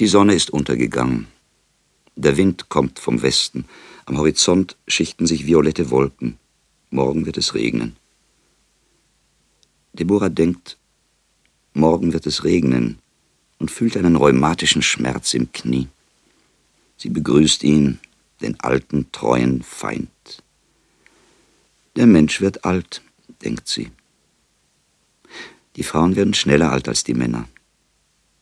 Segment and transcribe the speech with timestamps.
[0.00, 1.26] Die Sonne ist untergegangen.
[2.16, 3.66] Der Wind kommt vom Westen.
[4.06, 6.38] Am Horizont schichten sich violette Wolken.
[6.88, 7.96] Morgen wird es regnen.
[9.92, 10.78] Deborah denkt,
[11.74, 12.98] morgen wird es regnen
[13.58, 15.88] und fühlt einen rheumatischen Schmerz im Knie.
[16.96, 17.98] Sie begrüßt ihn,
[18.40, 20.42] den alten, treuen Feind.
[21.96, 23.02] Der Mensch wird alt,
[23.44, 23.90] denkt sie.
[25.76, 27.46] Die Frauen werden schneller alt als die Männer.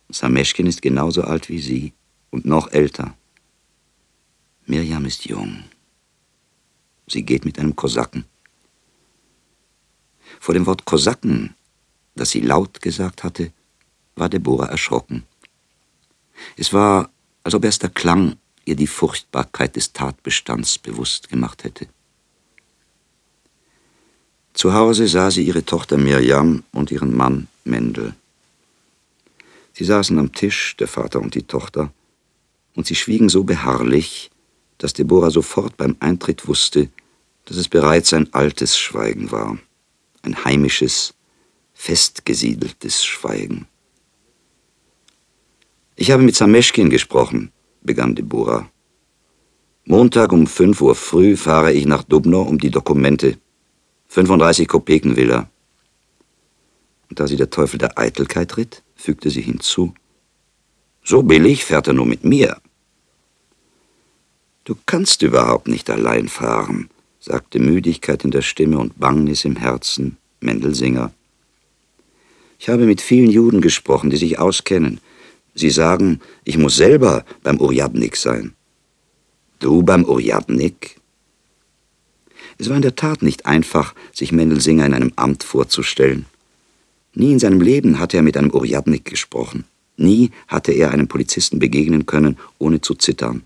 [0.08, 1.92] Sameschkin ist genauso alt wie sie
[2.30, 3.14] und noch älter.
[4.66, 5.64] Mirjam ist jung.
[7.06, 8.24] Sie geht mit einem Kosaken.
[10.40, 11.54] Vor dem Wort Kosaken,
[12.14, 13.52] das sie laut gesagt hatte,
[14.14, 15.24] war Deborah erschrocken.
[16.56, 17.10] Es war,
[17.44, 21.88] als ob erst der Klang ihr die Furchtbarkeit des Tatbestands bewusst gemacht hätte.
[24.52, 28.14] Zu Hause sah sie ihre Tochter Mirjam und ihren Mann Mendel.
[29.78, 31.92] Sie saßen am Tisch, der Vater und die Tochter,
[32.74, 34.28] und sie schwiegen so beharrlich,
[34.76, 36.88] dass Deborah sofort beim Eintritt wusste,
[37.44, 39.56] dass es bereits ein altes Schweigen war,
[40.22, 41.14] ein heimisches,
[41.74, 43.68] festgesiedeltes Schweigen.
[45.94, 48.68] Ich habe mit Sameschkin gesprochen, begann Deborah.
[49.84, 53.38] Montag um fünf Uhr früh fahre ich nach Dubno um die Dokumente.
[54.08, 55.48] 35 Kopeken will er.
[57.10, 59.94] Da sie der Teufel der Eitelkeit ritt, fügte sie hinzu.
[61.04, 62.58] So billig fährt er nur mit mir.
[64.64, 70.18] Du kannst überhaupt nicht allein fahren, sagte Müdigkeit in der Stimme und Bangnis im Herzen
[70.40, 71.12] Mendelsinger.
[72.58, 75.00] Ich habe mit vielen Juden gesprochen, die sich auskennen.
[75.54, 78.54] Sie sagen, ich muss selber beim Uriadnik sein.
[79.58, 81.00] Du beim Uriadnik?
[82.58, 86.26] Es war in der Tat nicht einfach, sich Mendelsinger in einem Amt vorzustellen.
[87.14, 89.64] Nie in seinem Leben hatte er mit einem Uriadnik gesprochen.
[89.96, 93.42] Nie hatte er einem Polizisten begegnen können, ohne zu zittern.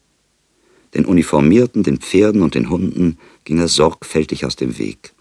[0.95, 5.15] Den Uniformierten, den Pferden und den Hunden ging er sorgfältig aus dem Weg.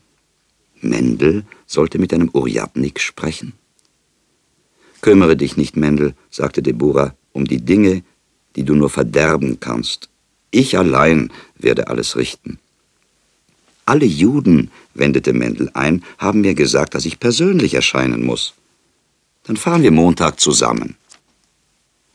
[0.81, 3.53] Mendel sollte mit einem Uriadnik sprechen.
[4.99, 8.03] Kümmere dich nicht, Mendel, sagte Deborah, um die Dinge,
[8.55, 10.09] die du nur verderben kannst.
[10.51, 12.59] Ich allein werde alles richten.
[13.85, 18.53] Alle Juden, wendete Mendel ein, haben mir gesagt, dass ich persönlich erscheinen muss.
[19.43, 20.95] Dann fahren wir Montag zusammen.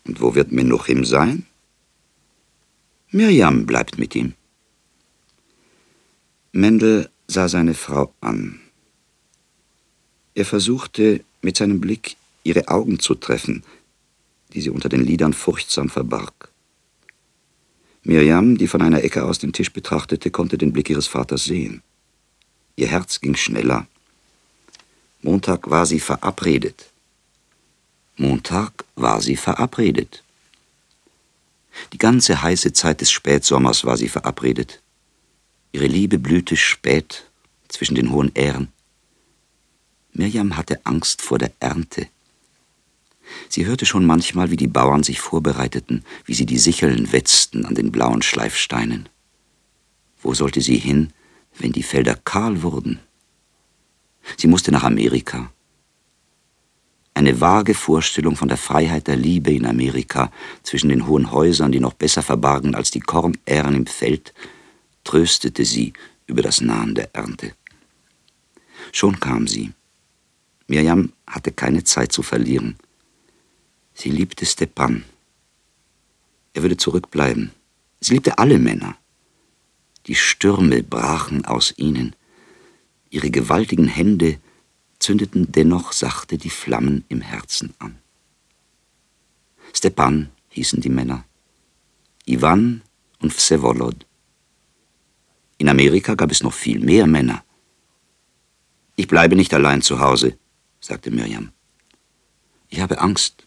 [0.05, 1.47] Und wo wird Menuchim sein?
[3.11, 4.35] Mirjam bleibt mit ihm.
[6.53, 8.61] Mendel sah seine Frau an.
[10.35, 13.63] Er versuchte, mit seinem Blick ihre Augen zu treffen,
[14.53, 16.51] die sie unter den Lidern furchtsam verbarg.
[18.07, 21.83] Miriam, die von einer Ecke aus den Tisch betrachtete, konnte den Blick ihres Vaters sehen.
[22.77, 23.89] Ihr Herz ging schneller.
[25.23, 26.93] Montag war sie verabredet.
[28.17, 30.23] Montag war sie verabredet.
[31.93, 34.81] Die ganze heiße Zeit des Spätsommers war sie verabredet.
[35.73, 37.25] Ihre Liebe blühte spät
[37.67, 38.69] zwischen den hohen Ähren.
[40.13, 42.07] Mirjam hatte Angst vor der Ernte.
[43.49, 47.75] Sie hörte schon manchmal, wie die Bauern sich vorbereiteten, wie sie die Sicheln wetzten an
[47.75, 49.09] den blauen Schleifsteinen.
[50.21, 51.13] Wo sollte sie hin,
[51.59, 53.01] wenn die Felder kahl wurden?
[54.37, 55.51] Sie musste nach Amerika.
[57.15, 60.31] Eine vage Vorstellung von der Freiheit der Liebe in Amerika
[60.63, 64.35] zwischen den hohen Häusern, die noch besser verbargen als die Kornähren im Feld,
[65.05, 65.95] tröstete sie
[66.27, 67.53] über das Nahen der Ernte.
[68.93, 69.73] Schon kam sie.
[70.67, 72.77] Mirjam hatte keine Zeit zu verlieren.
[73.99, 75.05] Sie liebte Stepan.
[76.53, 77.51] Er würde zurückbleiben.
[77.99, 78.95] Sie liebte alle Männer.
[80.07, 82.15] Die Stürme brachen aus ihnen.
[83.09, 84.39] Ihre gewaltigen Hände
[84.99, 87.97] zündeten dennoch sachte die Flammen im Herzen an.
[89.73, 91.25] Stepan hießen die Männer.
[92.27, 92.83] Ivan
[93.21, 94.05] und Vsevolod.
[95.57, 97.43] In Amerika gab es noch viel mehr Männer.
[98.95, 100.39] Ich bleibe nicht allein zu Hause,
[100.81, 101.51] sagte Miriam.
[102.69, 103.46] Ich habe Angst.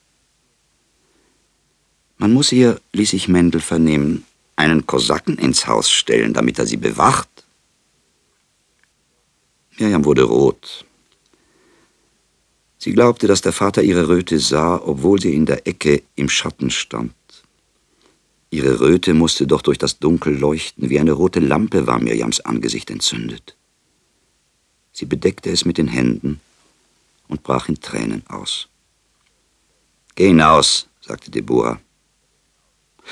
[2.19, 4.25] Man muss ihr, ließ sich Mendel vernehmen,
[4.57, 7.29] einen Kosaken ins Haus stellen, damit er sie bewacht.
[9.77, 10.85] Miriam wurde rot.
[12.77, 16.69] Sie glaubte, dass der Vater ihre Röte sah, obwohl sie in der Ecke im Schatten
[16.69, 17.13] stand.
[18.51, 22.89] Ihre Röte musste doch durch das Dunkel leuchten, wie eine rote Lampe war Miriams Angesicht
[22.89, 23.55] entzündet.
[24.91, 26.41] Sie bedeckte es mit den Händen
[27.29, 28.67] und brach in Tränen aus.
[30.15, 31.79] Geh hinaus, sagte Deborah.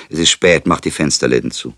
[0.10, 1.74] Es ist spät, mach die Fensterläden zu.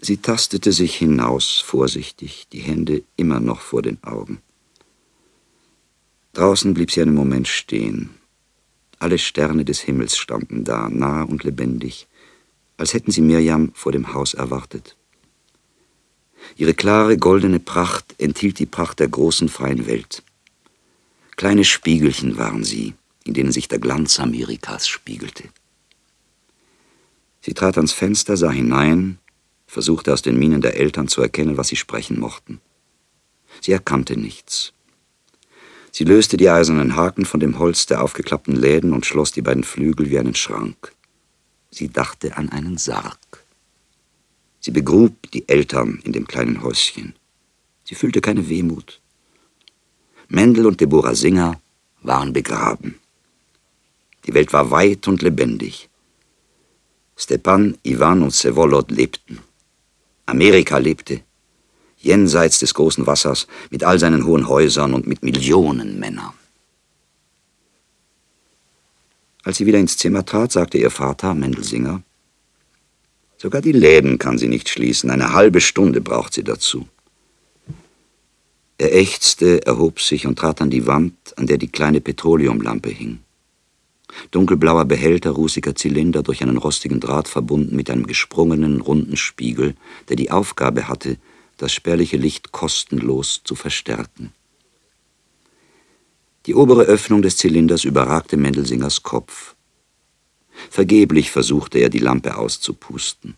[0.00, 4.42] Sie tastete sich hinaus, vorsichtig, die Hände immer noch vor den Augen.
[6.34, 8.10] Draußen blieb sie einen Moment stehen.
[8.98, 12.06] Alle Sterne des Himmels standen da, nah und lebendig,
[12.76, 14.96] als hätten sie Mirjam vor dem Haus erwartet.
[16.56, 20.22] Ihre klare goldene Pracht enthielt die Pracht der großen freien Welt.
[21.36, 22.94] Kleine Spiegelchen waren sie,
[23.24, 25.44] in denen sich der Glanz Amerikas spiegelte.
[27.44, 29.18] Sie trat ans Fenster, sah hinein,
[29.66, 32.58] versuchte aus den Mienen der Eltern zu erkennen, was sie sprechen mochten.
[33.60, 34.72] Sie erkannte nichts.
[35.92, 39.62] Sie löste die eisernen Haken von dem Holz der aufgeklappten Läden und schloss die beiden
[39.62, 40.94] Flügel wie einen Schrank.
[41.70, 43.44] Sie dachte an einen Sarg.
[44.60, 47.14] Sie begrub die Eltern in dem kleinen Häuschen.
[47.84, 49.02] Sie fühlte keine Wehmut.
[50.28, 51.60] Mendel und Deborah Singer
[52.00, 52.98] waren begraben.
[54.24, 55.90] Die Welt war weit und lebendig.
[57.16, 59.40] Stepan, Ivan und Sevolod lebten.
[60.26, 61.20] Amerika lebte,
[61.98, 66.32] jenseits des großen Wassers, mit all seinen hohen Häusern und mit Millionen Männern.
[69.42, 72.02] Als sie wieder ins Zimmer trat, sagte ihr Vater, Mendelsinger,
[73.44, 75.10] Sogar die Läden kann sie nicht schließen.
[75.10, 76.88] Eine halbe Stunde braucht sie dazu.
[78.78, 83.18] Er ächzte, erhob sich und trat an die Wand, an der die kleine Petroleumlampe hing.
[84.30, 89.74] Dunkelblauer Behälter, rußiger Zylinder, durch einen rostigen Draht verbunden mit einem gesprungenen, runden Spiegel,
[90.08, 91.18] der die Aufgabe hatte,
[91.56, 94.32] das spärliche Licht kostenlos zu verstärken.
[96.46, 99.54] Die obere Öffnung des Zylinders überragte Mendelsingers Kopf.
[100.70, 103.34] Vergeblich versuchte er, die Lampe auszupusten.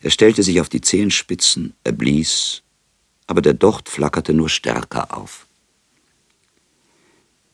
[0.00, 2.62] Er stellte sich auf die Zehenspitzen, er blies,
[3.26, 5.46] aber der Docht flackerte nur stärker auf.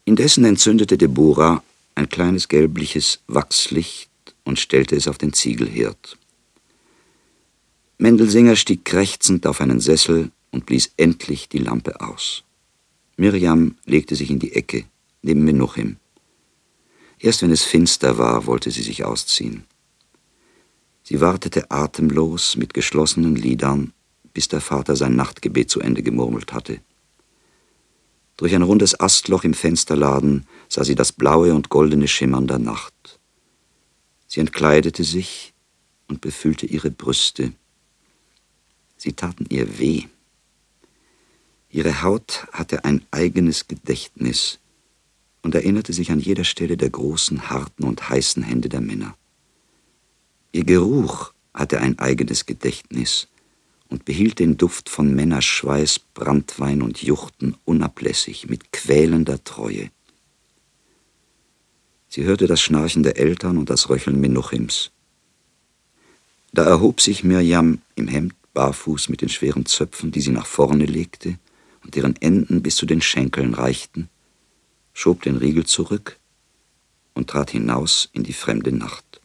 [0.04, 1.62] Indessen entzündete Deborah
[1.94, 4.10] ein kleines gelbliches Wachslicht
[4.44, 6.18] und stellte es auf den Ziegelherd.
[7.98, 12.44] Mendelsinger stieg krächzend auf einen Sessel und blies endlich die Lampe aus.
[13.16, 14.84] Mirjam legte sich in die Ecke,
[15.22, 15.96] neben Menuchim.
[17.18, 19.64] Erst wenn es finster war, wollte sie sich ausziehen.
[21.04, 23.92] Sie wartete atemlos mit geschlossenen Lidern,
[24.32, 26.80] bis der Vater sein Nachtgebet zu Ende gemurmelt hatte.
[28.36, 33.20] Durch ein rundes Astloch im Fensterladen sah sie das blaue und goldene Schimmern der Nacht.
[34.26, 35.54] Sie entkleidete sich
[36.08, 37.52] und befühlte ihre Brüste.
[38.96, 40.04] Sie taten ihr weh.
[41.70, 44.58] Ihre Haut hatte ein eigenes Gedächtnis,
[45.44, 49.14] und erinnerte sich an jeder Stelle der großen, harten und heißen Hände der Männer.
[50.52, 53.28] Ihr Geruch hatte ein eigenes Gedächtnis
[53.88, 59.90] und behielt den Duft von Männerschweiß, Brandwein und Juchten unablässig, mit quälender Treue.
[62.08, 64.90] Sie hörte das Schnarchen der Eltern und das Röcheln Menuchims.
[66.52, 70.86] Da erhob sich Mirjam im Hemd, barfuß mit den schweren Zöpfen, die sie nach vorne
[70.86, 71.38] legte
[71.82, 74.08] und deren Enden bis zu den Schenkeln reichten,
[74.92, 76.18] schob den Riegel zurück
[77.14, 79.20] und trat hinaus in die fremde Nacht.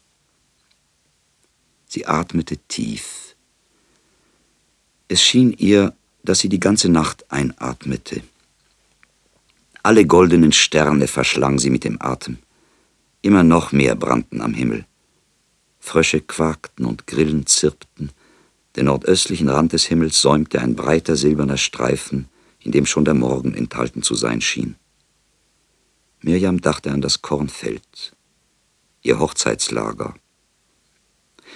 [1.86, 3.29] Sie atmete tief.
[5.10, 5.92] Es schien ihr,
[6.22, 8.22] dass sie die ganze Nacht einatmete.
[9.82, 12.38] Alle goldenen Sterne verschlang sie mit dem Atem.
[13.20, 14.86] Immer noch mehr brannten am Himmel.
[15.80, 18.12] Frösche quakten und Grillen zirpten.
[18.76, 22.28] Den nordöstlichen Rand des Himmels säumte ein breiter silberner Streifen,
[22.60, 24.76] in dem schon der Morgen enthalten zu sein schien.
[26.20, 28.14] Mirjam dachte an das Kornfeld,
[29.02, 30.14] ihr Hochzeitslager.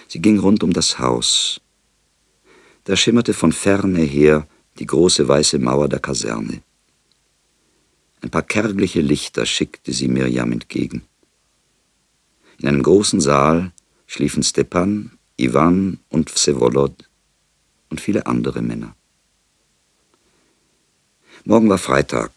[0.08, 1.61] Sie ging rund um das Haus.
[2.85, 4.47] Da schimmerte von ferne her
[4.79, 6.62] die große weiße Mauer der Kaserne.
[8.21, 11.03] Ein paar kärgliche Lichter schickte sie Mirjam entgegen.
[12.59, 13.73] In einem großen Saal
[14.07, 17.09] schliefen Stepan, Iwan und Vsevolod
[17.91, 18.95] und viele andere Männer.
[21.45, 22.33] Morgen war Freitag.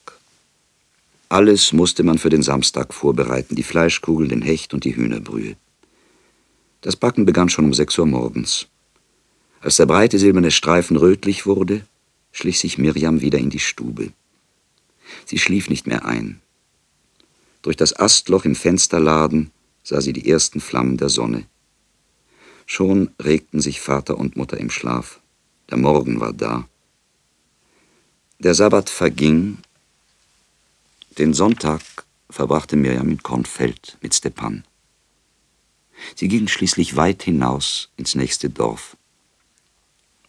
[1.29, 5.55] Alles musste man für den Samstag vorbereiten, die Fleischkugel, den Hecht und die Hühnerbrühe.
[6.81, 8.67] Das Backen begann schon um sechs Uhr morgens.
[9.61, 11.85] Als der breite silberne Streifen rötlich wurde,
[12.31, 14.11] schlich sich Mirjam wieder in die Stube.
[15.25, 16.41] Sie schlief nicht mehr ein.
[17.61, 19.51] Durch das Astloch im Fensterladen
[19.83, 21.45] sah sie die ersten Flammen der Sonne.
[22.65, 25.19] Schon regten sich Vater und Mutter im Schlaf.
[25.69, 26.67] Der Morgen war da.
[28.39, 29.57] Der Sabbat verging
[31.17, 31.81] den Sonntag
[32.29, 34.63] verbrachte Mirjam in Kornfeld mit Stepan.
[36.15, 38.95] Sie gingen schließlich weit hinaus ins nächste Dorf.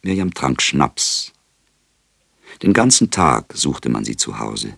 [0.01, 1.33] Mirjam trank Schnaps.
[2.63, 4.77] Den ganzen Tag suchte man sie zu Hause.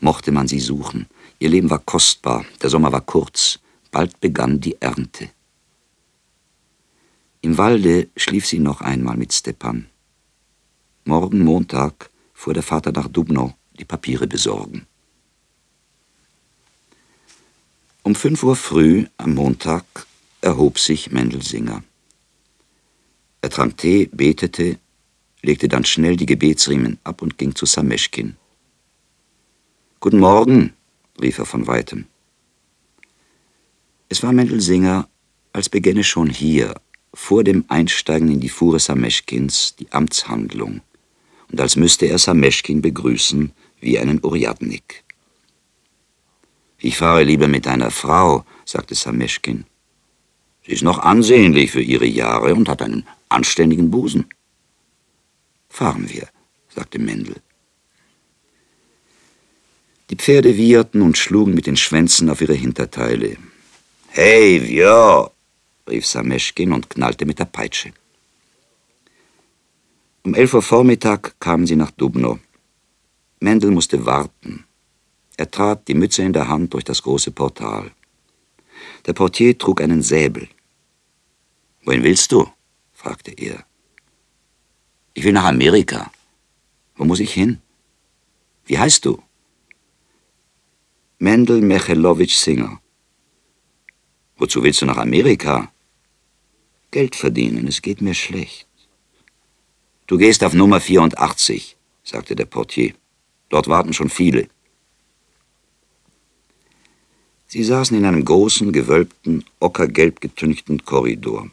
[0.00, 1.06] Mochte man sie suchen.
[1.38, 3.58] Ihr Leben war kostbar, der Sommer war kurz,
[3.90, 5.30] bald begann die Ernte.
[7.42, 9.86] Im Walde schlief sie noch einmal mit Stepan.
[11.04, 14.86] Morgen Montag fuhr der Vater nach Dubno die Papiere besorgen.
[18.02, 19.84] Um fünf Uhr früh am Montag
[20.40, 21.82] erhob sich Mendelsinger.
[23.42, 24.78] Er trank Tee, betete,
[25.42, 28.36] legte dann schnell die Gebetsriemen ab und ging zu Sameschkin.
[29.98, 30.74] Guten Morgen,
[31.20, 32.06] rief er von weitem.
[34.08, 35.08] Es war Mendelsinger,
[35.52, 36.74] als begänne schon hier,
[37.14, 40.82] vor dem Einsteigen in die Fuhre Sameschkins, die Amtshandlung,
[41.50, 45.04] und als müsste er Sameschkin begrüßen wie einen Uriadnik.
[46.78, 49.64] Ich fahre lieber mit einer Frau, sagte Sameschkin.
[50.64, 54.26] Sie ist noch ansehnlich für ihre Jahre und hat einen anständigen Busen.
[55.68, 56.28] Fahren wir,
[56.68, 57.36] sagte Mendel.
[60.10, 63.36] Die Pferde wieherten und schlugen mit den Schwänzen auf ihre Hinterteile.
[64.08, 65.30] Hey, wir!
[65.88, 67.92] rief Sameschkin und knallte mit der Peitsche.
[70.22, 72.40] Um elf Uhr Vormittag kamen sie nach Dubno.
[73.40, 74.64] Mendel musste warten.
[75.36, 77.90] Er trat, die Mütze in der Hand, durch das große Portal.
[79.06, 80.48] Der Portier trug einen Säbel.
[81.84, 82.46] Wohin willst du?
[83.02, 83.58] Fragte er.
[85.14, 86.00] Ich will nach Amerika.
[86.96, 87.52] Wo muss ich hin?
[88.66, 89.12] Wie heißt du?
[91.18, 92.72] Mendel Mechelowitsch Singer.
[94.36, 95.72] Wozu willst du nach Amerika?
[96.90, 98.68] Geld verdienen, es geht mir schlecht.
[100.06, 102.92] Du gehst auf Nummer 84, sagte der Portier.
[103.48, 104.48] Dort warten schon viele.
[107.46, 111.50] Sie saßen in einem großen, gewölbten, ockergelb getünchten Korridor.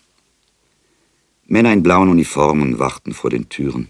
[1.50, 3.88] Männer in blauen Uniformen wachten vor den Türen.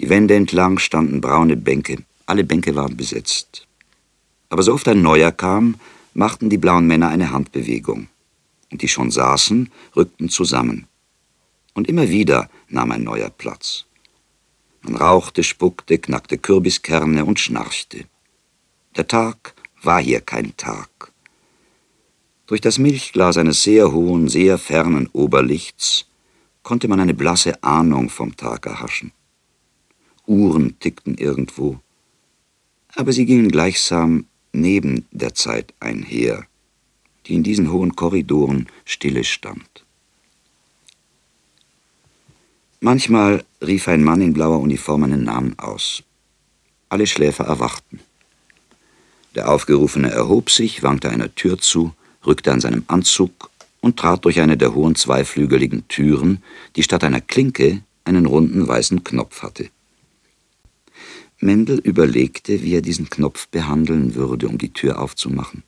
[0.00, 1.98] Die Wände entlang standen braune Bänke.
[2.26, 3.68] Alle Bänke waren besetzt.
[4.48, 5.76] Aber so oft ein neuer kam,
[6.12, 8.08] machten die blauen Männer eine Handbewegung.
[8.72, 10.88] Und die schon saßen, rückten zusammen.
[11.74, 13.84] Und immer wieder nahm ein neuer Platz.
[14.82, 18.04] Man rauchte, spuckte, knackte Kürbiskerne und schnarchte.
[18.96, 21.09] Der Tag war hier kein Tag.
[22.50, 26.06] Durch das Milchglas eines sehr hohen, sehr fernen Oberlichts
[26.64, 29.12] konnte man eine blasse Ahnung vom Tag erhaschen.
[30.26, 31.78] Uhren tickten irgendwo,
[32.96, 36.44] aber sie gingen gleichsam neben der Zeit einher,
[37.26, 39.84] die in diesen hohen Korridoren stille stand.
[42.80, 46.02] Manchmal rief ein Mann in blauer Uniform einen Namen aus.
[46.88, 48.00] Alle Schläfer erwachten.
[49.36, 51.94] Der Aufgerufene erhob sich, wankte einer Tür zu,
[52.26, 53.50] rückte an seinem Anzug
[53.80, 56.42] und trat durch eine der hohen zweiflügeligen Türen,
[56.76, 59.70] die statt einer Klinke einen runden weißen Knopf hatte.
[61.38, 65.62] Mendel überlegte, wie er diesen Knopf behandeln würde, um die Tür aufzumachen.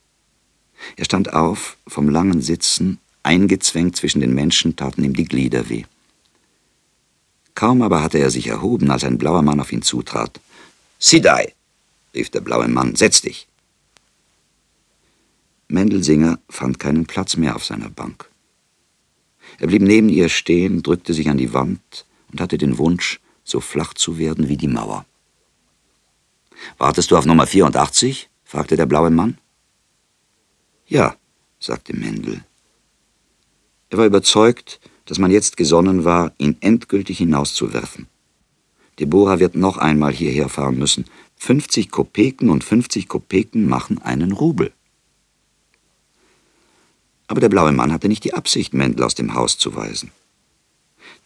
[0.97, 5.85] Er stand auf, vom langen Sitzen, eingezwängt zwischen den Menschen, taten ihm die Glieder weh.
[7.55, 10.41] Kaum aber hatte er sich erhoben, als ein blauer Mann auf ihn zutrat.
[10.99, 11.55] Sidai,
[12.15, 13.47] rief der blaue Mann, setz dich.
[15.73, 18.31] Mendelsinger fand keinen Platz mehr auf seiner Bank.
[19.59, 23.61] Er blieb neben ihr stehen, drückte sich an die Wand und hatte den Wunsch, so
[23.61, 25.05] flach zu werden wie die Mauer.
[26.79, 28.29] Wartest du auf Nummer 84?
[28.45, 29.39] fragte der blaue Mann.
[30.87, 31.17] Ja,
[31.59, 32.45] sagte Mendel.
[33.91, 38.07] Er war überzeugt, dass man jetzt gesonnen war, ihn endgültig hinauszuwerfen.
[38.99, 41.07] Deborah wird noch einmal hierher fahren müssen.
[41.37, 44.73] 50 Kopeken und 50 Kopeken machen einen Rubel.
[47.33, 50.11] Aber der blaue Mann hatte nicht die Absicht, Mendel aus dem Haus zu weisen.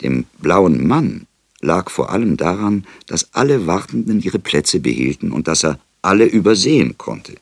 [0.03, 1.27] Dem blauen Mann
[1.61, 6.97] lag vor allem daran, dass alle Wartenden ihre Plätze behielten und dass er alle übersehen
[6.97, 7.35] konnte.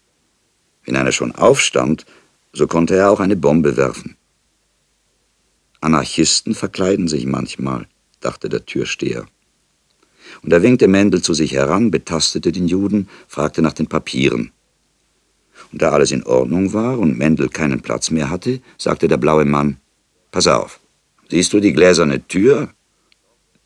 [0.86, 2.06] Wenn einer schon aufstand,
[2.54, 4.16] so konnte er auch eine Bombe werfen.
[5.82, 7.86] Anarchisten verkleiden sich manchmal,
[8.20, 9.26] dachte der Türsteher.
[10.40, 14.52] Und er winkte Mendel zu sich heran, betastete den Juden, fragte nach den Papieren.
[15.76, 19.78] Da alles in Ordnung war und Mendel keinen Platz mehr hatte, sagte der blaue Mann,
[20.30, 20.78] Pass auf,
[21.28, 22.72] siehst du die gläserne Tür?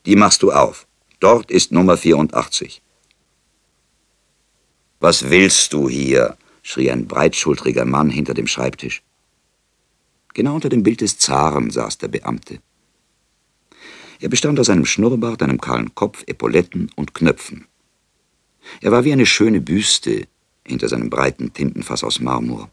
[0.06, 0.86] Die machst du auf.
[1.20, 2.80] Dort ist Nummer 84.
[5.00, 6.36] Was willst du hier?
[6.62, 9.02] schrie ein breitschultriger Mann hinter dem Schreibtisch.
[10.32, 12.60] Genau unter dem Bild des Zaren saß der Beamte.
[14.20, 17.66] Er bestand aus einem Schnurrbart, einem kahlen Kopf, Epauletten und Knöpfen.
[18.80, 20.26] Er war wie eine schöne Büste,
[20.68, 22.70] hinter seinem breiten Tintenfass aus Marmor.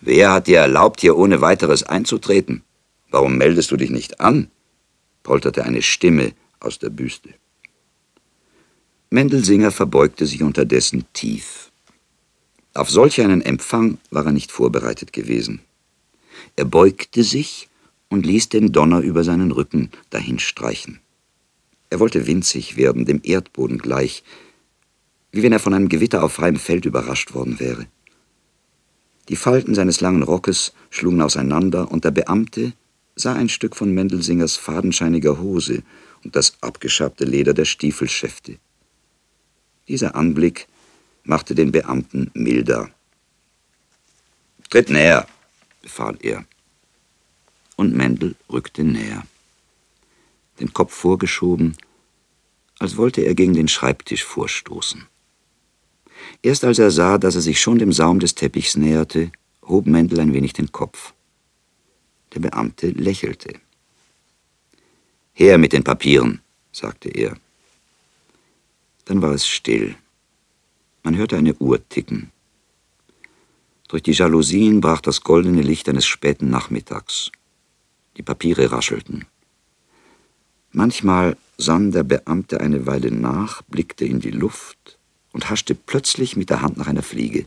[0.00, 2.62] Wer hat dir erlaubt, hier ohne weiteres einzutreten?
[3.10, 4.50] Warum meldest du dich nicht an?
[5.22, 7.30] polterte eine Stimme aus der Büste.
[9.10, 11.70] Mendelsinger verbeugte sich unterdessen tief.
[12.74, 15.60] Auf solch einen Empfang war er nicht vorbereitet gewesen.
[16.56, 17.68] Er beugte sich
[18.08, 21.00] und ließ den Donner über seinen Rücken dahinstreichen.
[21.88, 24.22] Er wollte winzig werden, dem Erdboden gleich,
[25.32, 27.86] wie wenn er von einem Gewitter auf freiem Feld überrascht worden wäre.
[29.28, 32.72] Die Falten seines langen Rockes schlugen auseinander, und der Beamte
[33.16, 35.82] sah ein Stück von Mendelsingers fadenscheiniger Hose
[36.22, 38.58] und das abgeschabte Leder der Stiefelschäfte.
[39.88, 40.68] Dieser Anblick
[41.24, 42.90] machte den Beamten milder.
[44.70, 45.26] Tritt näher,
[45.82, 46.44] befahl er.
[47.76, 49.26] Und Mendel rückte näher.
[50.60, 51.76] Den Kopf vorgeschoben,
[52.78, 55.06] als wollte er gegen den Schreibtisch vorstoßen.
[56.42, 60.20] Erst als er sah, dass er sich schon dem Saum des Teppichs näherte, hob Mendel
[60.20, 61.12] ein wenig den Kopf.
[62.34, 63.60] Der Beamte lächelte.
[65.32, 66.40] Her mit den Papieren,
[66.72, 67.36] sagte er.
[69.04, 69.96] Dann war es still.
[71.02, 72.30] Man hörte eine Uhr ticken.
[73.88, 77.30] Durch die Jalousien brach das goldene Licht eines späten Nachmittags.
[78.16, 79.26] Die Papiere raschelten.
[80.72, 84.98] Manchmal sann der Beamte eine Weile nach, blickte in die Luft
[85.36, 87.46] und haschte plötzlich mit der Hand nach einer Fliege.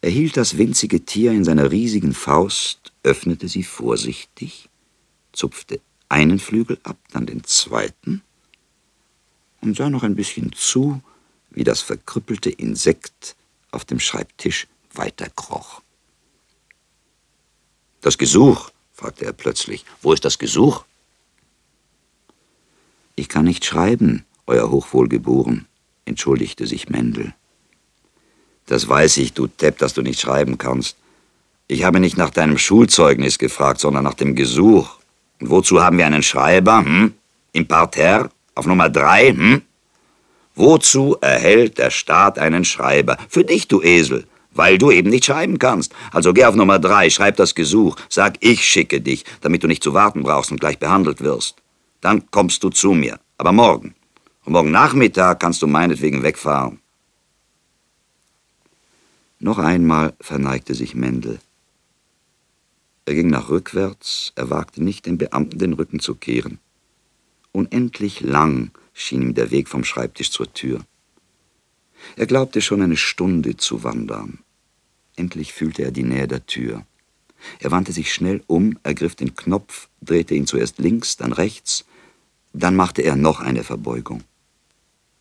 [0.00, 4.68] Er hielt das winzige Tier in seiner riesigen Faust, öffnete sie vorsichtig,
[5.32, 8.22] zupfte einen Flügel ab, dann den zweiten
[9.60, 11.02] und sah noch ein bisschen zu,
[11.50, 13.34] wie das verkrüppelte Insekt
[13.72, 15.82] auf dem Schreibtisch weiterkroch.
[18.02, 18.70] Das Gesuch?
[18.92, 19.84] fragte er plötzlich.
[20.00, 20.84] Wo ist das Gesuch?
[23.16, 25.66] Ich kann nicht schreiben, Euer Hochwohlgeboren,
[26.04, 27.34] entschuldigte sich Mendel.
[28.66, 30.96] Das weiß ich, du Depp, dass du nicht schreiben kannst.
[31.66, 34.98] Ich habe nicht nach deinem Schulzeugnis gefragt, sondern nach dem Gesuch.
[35.40, 37.14] Und wozu haben wir einen Schreiber, hm?
[37.52, 38.30] Im Parterre?
[38.54, 39.62] Auf Nummer drei, hm?
[40.54, 43.16] Wozu erhält der Staat einen Schreiber?
[43.28, 45.92] Für dich, du Esel, weil du eben nicht schreiben kannst.
[46.12, 49.82] Also geh auf Nummer drei, schreib das Gesuch, sag, ich schicke dich, damit du nicht
[49.82, 51.56] zu warten brauchst und gleich behandelt wirst.
[52.00, 53.94] Dann kommst du zu mir, aber morgen.
[54.44, 56.80] Und morgen Nachmittag kannst du meinetwegen wegfahren.
[59.38, 61.38] Noch einmal verneigte sich Mendel.
[63.06, 66.58] Er ging nach rückwärts, er wagte nicht, dem Beamten den Rücken zu kehren.
[67.52, 70.84] Unendlich lang schien ihm der Weg vom Schreibtisch zur Tür.
[72.16, 74.38] Er glaubte schon eine Stunde zu wandern.
[75.16, 76.84] Endlich fühlte er die Nähe der Tür.
[77.60, 81.84] Er wandte sich schnell um, ergriff den Knopf, drehte ihn zuerst links, dann rechts,
[82.52, 84.22] dann machte er noch eine Verbeugung.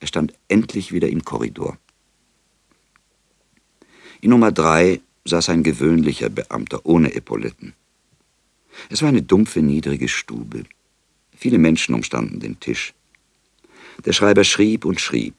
[0.04, 1.78] Er stand endlich wieder im Korridor.
[4.20, 7.72] In Nummer drei saß ein gewöhnlicher Beamter ohne Epauletten.
[8.89, 10.66] Es war eine dumpfe, niedrige Stube.
[11.38, 12.94] Viele Menschen umstanden den Tisch.
[14.04, 15.36] Der Schreiber schrieb und schrieb.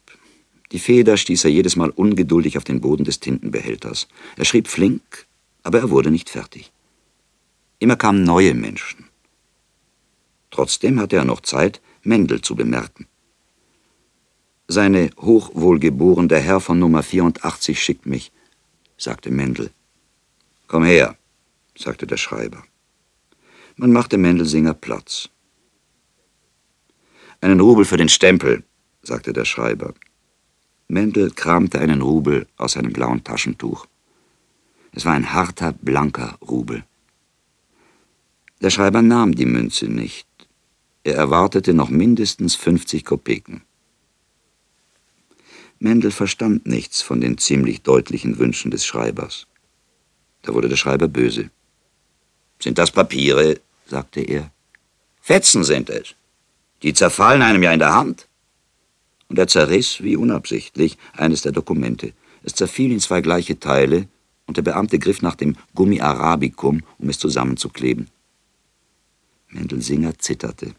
[0.72, 4.08] Die Feder stieß er jedes Mal ungeduldig auf den Boden des Tintenbehälters.
[4.38, 5.26] Er schrieb flink,
[5.62, 6.72] aber er wurde nicht fertig.
[7.80, 9.10] Immer kamen neue Menschen.
[10.50, 13.06] Trotzdem hatte er noch Zeit, Mendel zu bemerken.
[14.66, 18.32] Seine hochwohlgeboren, der Herr von Nummer 84 schickt mich,
[18.96, 19.70] sagte Mendel.
[20.68, 21.16] Komm her,
[21.76, 22.64] sagte der Schreiber.
[23.76, 25.28] Man machte Mendelsinger Platz.
[27.42, 28.62] Einen Rubel für den Stempel,
[29.02, 29.92] sagte der Schreiber.
[30.88, 33.86] Mendel kramte einen Rubel aus seinem blauen Taschentuch.
[34.92, 36.84] Es war ein harter, blanker Rubel.
[38.62, 40.28] Der Schreiber nahm die Münze nicht.
[41.02, 43.62] Er erwartete noch mindestens 50 Kopeken.
[45.78, 49.46] Mendel verstand nichts von den ziemlich deutlichen Wünschen des Schreibers.
[50.42, 51.50] Da wurde der Schreiber böse.
[52.60, 53.60] Sind das Papiere?
[53.86, 54.50] sagte er.
[55.20, 56.14] Fetzen sind es.
[56.82, 58.28] Die zerfallen einem ja in der Hand.
[59.28, 62.12] Und er zerriss, wie unabsichtlich, eines der Dokumente.
[62.42, 64.08] Es zerfiel in zwei gleiche Teile,
[64.46, 68.10] und der Beamte griff nach dem Gummi Arabicum, um es zusammenzukleben.
[69.48, 70.74] Mendelsinger zitterte.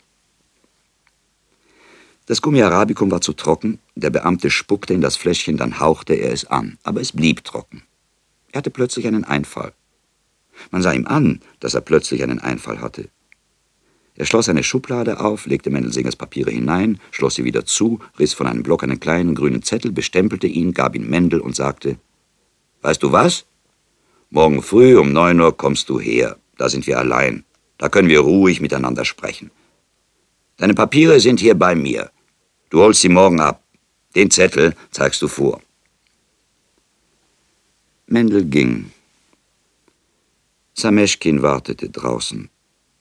[2.28, 6.32] Das Gummi Arabicum war zu trocken, der Beamte spuckte in das Fläschchen, dann hauchte er
[6.32, 7.84] es an, aber es blieb trocken.
[8.52, 9.74] Er hatte plötzlich einen Einfall.
[10.72, 13.10] Man sah ihm an, dass er plötzlich einen Einfall hatte.
[14.16, 18.48] Er schloss eine Schublade auf, legte Mendelsingers Papiere hinein, schloss sie wieder zu, riss von
[18.48, 21.98] einem Block einen kleinen grünen Zettel, bestempelte ihn, gab ihn Mendel und sagte,
[22.82, 23.46] Weißt du was?
[24.30, 26.38] Morgen früh um neun Uhr kommst du her.
[26.58, 27.44] Da sind wir allein.
[27.78, 29.52] Da können wir ruhig miteinander sprechen.
[30.58, 32.12] Deine Papiere sind hier bei mir.
[32.70, 33.65] Du holst sie morgen ab.
[34.16, 35.62] Den Zettel zeigst du vor.
[38.08, 38.92] Mendel ging.
[40.74, 42.50] Sameschkin wartete draußen.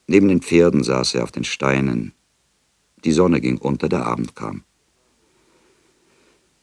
[0.06, 2.12] Neben den Pferden saß er auf den Steinen.
[3.04, 4.64] Die Sonne ging unter, der Abend kam.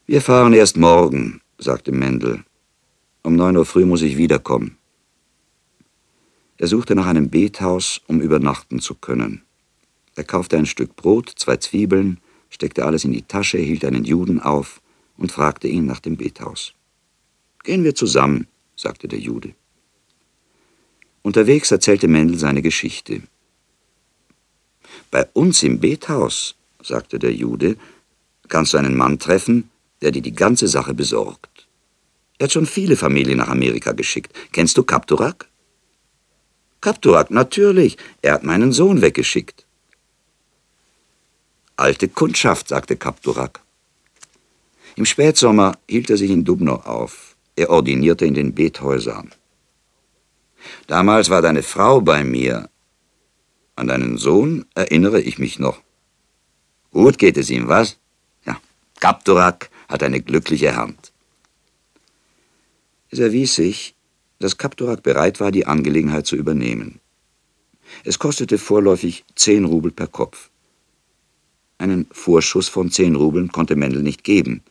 [0.06, 2.44] Wir fahren erst morgen, sagte Mendel.
[3.24, 4.78] Um neun Uhr früh muss ich wiederkommen.
[6.58, 9.44] Er suchte nach einem Bethaus, um übernachten zu können.
[10.16, 12.20] Er kaufte ein Stück Brot, zwei Zwiebeln,
[12.52, 14.82] steckte alles in die Tasche, hielt einen Juden auf
[15.18, 16.74] und fragte ihn nach dem Bethaus.
[17.64, 19.56] Gehen wir zusammen, sagte der Jude.
[21.24, 23.22] Unterwegs erzählte Mendel seine Geschichte.
[25.10, 27.78] Bei uns im Bethaus, sagte der Jude,
[28.48, 29.70] kannst du einen Mann treffen,
[30.02, 31.68] der dir die ganze Sache besorgt.
[32.38, 34.34] Er hat schon viele Familien nach Amerika geschickt.
[34.52, 35.48] Kennst du Kapturak?
[36.82, 37.98] Kapturak, natürlich.
[38.24, 39.66] Er hat meinen Sohn weggeschickt.
[41.82, 43.60] Alte Kundschaft, sagte Kapturak.
[44.98, 47.36] Im Spätsommer hielt er sich in Dubno auf.
[47.56, 49.32] Er ordinierte in den Bethäusern.
[50.86, 52.70] Damals war deine Frau bei mir.
[53.76, 55.82] An deinen Sohn erinnere ich mich noch.
[56.92, 57.98] Gut geht es ihm, was?
[58.46, 58.62] Ja,
[59.00, 61.12] Kapturak hat eine glückliche Hand.
[63.10, 63.96] Es erwies sich,
[64.38, 67.00] dass Kapturak bereit war, die Angelegenheit zu übernehmen.
[68.04, 70.51] Es kostete vorläufig zehn Rubel per Kopf.
[71.82, 74.62] Einen Vorschuss von zehn Rubeln konnte Mendel nicht geben.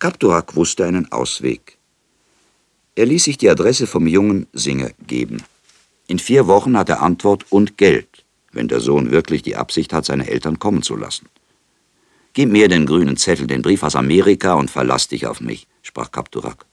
[0.00, 1.78] Kapturak wusste einen Ausweg.
[2.96, 5.40] Er ließ sich die Adresse vom jungen Singer geben.
[6.08, 10.04] In vier Wochen hat er Antwort und Geld, wenn der Sohn wirklich die Absicht hat,
[10.04, 11.28] seine Eltern kommen zu lassen.
[12.32, 16.10] Gib mir den grünen Zettel, den Brief aus Amerika und verlass dich auf mich, sprach
[16.10, 16.66] Kapturak.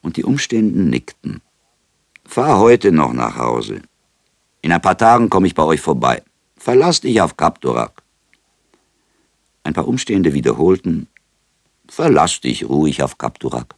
[0.00, 1.40] Und die Umstehenden nickten.
[2.24, 3.82] Fahr heute noch nach Hause.
[4.62, 6.22] In ein paar Tagen komme ich bei euch vorbei.
[6.58, 8.02] Verlass dich auf Kapturak.
[9.64, 11.08] Ein paar Umstehende wiederholten,
[11.88, 13.74] Verlass dich ruhig auf Kapturak.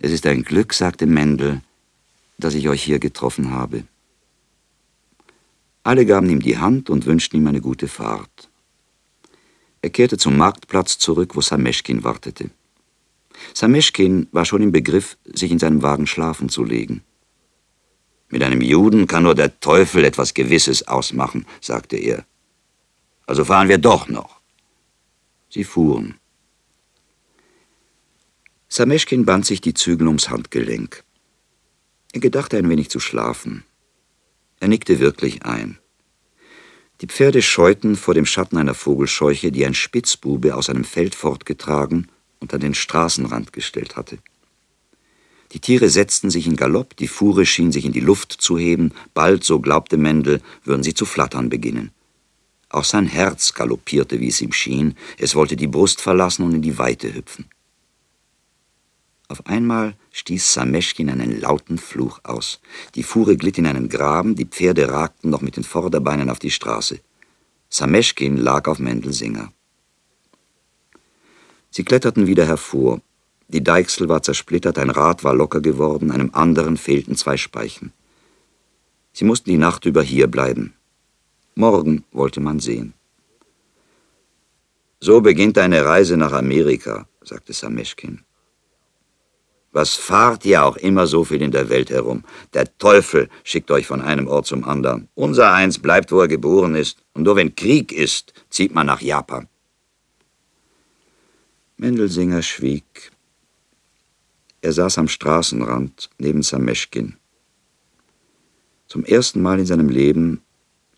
[0.00, 1.62] Es ist ein Glück, sagte Mendel,
[2.38, 3.84] dass ich euch hier getroffen habe.
[5.84, 8.50] Alle gaben ihm die Hand und wünschten ihm eine gute Fahrt.
[9.80, 12.50] Er kehrte zum Marktplatz zurück, wo Sameschkin wartete.
[13.54, 17.02] Sameschkin war schon im Begriff, sich in seinem Wagen schlafen zu legen.
[18.28, 22.24] Mit einem Juden kann nur der Teufel etwas Gewisses ausmachen, sagte er.
[23.26, 24.40] Also fahren wir doch noch.
[25.48, 26.18] Sie fuhren.
[28.68, 31.04] Sameschkin band sich die Zügel ums Handgelenk.
[32.12, 33.64] Er gedachte ein wenig zu schlafen.
[34.58, 35.78] Er nickte wirklich ein.
[37.00, 42.08] Die Pferde scheuten vor dem Schatten einer Vogelscheuche, die ein Spitzbube aus einem Feld fortgetragen
[42.40, 44.18] und an den Straßenrand gestellt hatte.
[45.52, 48.92] Die Tiere setzten sich in Galopp, die Fuhre schien sich in die Luft zu heben,
[49.14, 51.90] bald, so glaubte Mendel, würden sie zu flattern beginnen.
[52.68, 56.62] Auch sein Herz galoppierte, wie es ihm schien, es wollte die Brust verlassen und in
[56.62, 57.46] die Weite hüpfen.
[59.28, 62.60] Auf einmal stieß Sameschkin einen lauten Fluch aus.
[62.94, 66.50] Die Fuhre glitt in einen Graben, die Pferde ragten noch mit den Vorderbeinen auf die
[66.50, 67.00] Straße.
[67.68, 69.52] Sameschkin lag auf Mendelsinger.
[71.70, 73.00] Sie kletterten wieder hervor.
[73.48, 77.92] Die Deichsel war zersplittert, ein Rad war locker geworden, einem anderen fehlten zwei Speichen.
[79.12, 80.74] Sie mussten die Nacht über hier bleiben.
[81.54, 82.92] Morgen wollte man sehen.
[85.00, 88.24] So beginnt eine Reise nach Amerika, sagte Sameschkin.
[89.72, 92.24] Was fahrt ihr auch immer so viel in der Welt herum?
[92.54, 95.08] Der Teufel schickt euch von einem Ort zum anderen.
[95.14, 97.04] Unser Eins bleibt, wo er geboren ist.
[97.12, 99.48] Und nur wenn Krieg ist, zieht man nach Japan.
[101.76, 103.12] Mendelsinger schwieg.
[104.66, 107.14] Er saß am Straßenrand neben Sameschkin.
[108.88, 110.42] Zum ersten Mal in seinem Leben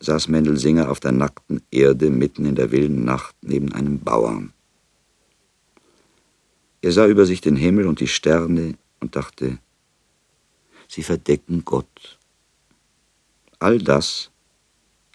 [0.00, 4.54] saß Mendelsinger auf der nackten Erde mitten in der wilden Nacht neben einem Bauern.
[6.80, 9.58] Er sah über sich den Himmel und die Sterne und dachte,
[10.88, 12.18] sie verdecken Gott.
[13.58, 14.30] All das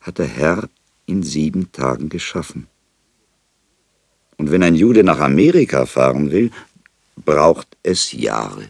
[0.02, 0.70] hat der Herr
[1.08, 2.68] in sieben Tagen geschaffen.
[4.38, 6.52] Und wenn ein Jude nach Amerika fahren will,
[7.15, 8.69] braucht es Jahre.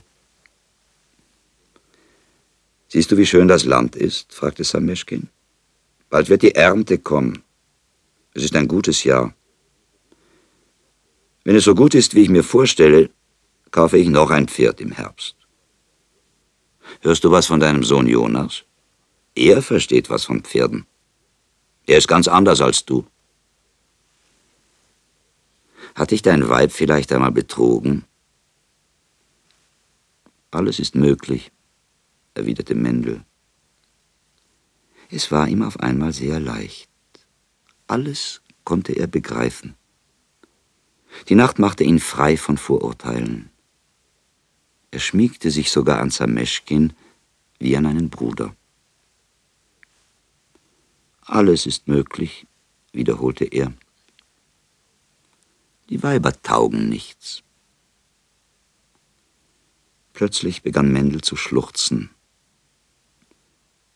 [2.87, 4.33] Siehst du, wie schön das Land ist?
[4.33, 5.29] fragte Sameschkin.
[6.09, 7.43] Bald wird die Ernte kommen.
[8.33, 9.33] Es ist ein gutes Jahr.
[11.43, 13.09] Wenn es so gut ist, wie ich mir vorstelle,
[13.71, 15.35] kaufe ich noch ein Pferd im Herbst.
[17.01, 18.63] Hörst du was von deinem Sohn Jonas?
[19.35, 20.85] Er versteht was von Pferden.
[21.87, 23.05] Er ist ganz anders als du.
[25.95, 28.05] Hat dich dein Weib vielleicht einmal betrogen?
[30.53, 31.51] Alles ist möglich,
[32.35, 33.25] erwiderte Mendel.
[35.09, 36.91] Es war ihm auf einmal sehr leicht.
[37.87, 39.73] Alles konnte er begreifen.
[41.27, 43.49] Die Nacht machte ihn frei von Vorurteilen.
[44.91, 46.93] Er schmiegte sich sogar an Sameschkin
[47.57, 48.55] wie an einen Bruder.
[51.21, 52.45] Alles ist möglich,
[52.91, 53.73] wiederholte er.
[55.89, 57.41] Die Weiber taugen nichts.
[60.23, 62.09] Plötzlich begann Mendel zu schluchzen.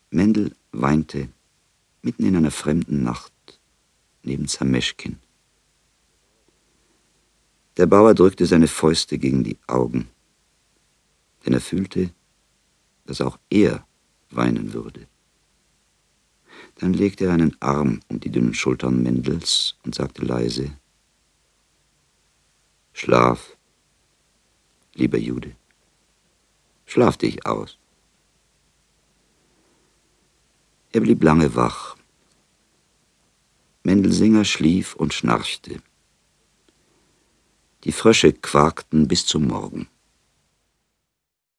[0.09, 1.29] Mendel weinte
[2.01, 3.31] mitten in einer fremden Nacht
[4.23, 5.19] neben Zameschkin.
[7.77, 10.09] Der Bauer drückte seine Fäuste gegen die Augen,
[11.45, 12.09] denn er fühlte,
[13.05, 13.87] dass auch er
[14.29, 15.07] weinen würde.
[16.75, 20.77] Dann legte er einen Arm um die dünnen Schultern Mendels und sagte leise,
[22.91, 23.55] Schlaf,
[24.93, 25.55] lieber Jude,
[26.87, 27.77] schlaf dich aus.
[30.91, 31.95] Er blieb lange wach.
[33.83, 35.81] Mendelsinger schlief und schnarchte.
[37.83, 39.87] Die Frösche quakten bis zum Morgen.